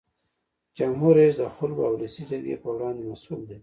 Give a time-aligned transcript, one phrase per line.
[0.77, 3.59] جمهور رئیس د خلکو او ولسي جرګې په وړاندې مسؤل دی.